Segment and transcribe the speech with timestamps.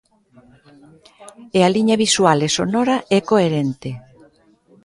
[1.57, 3.91] E a liña visual e sonora é coherente.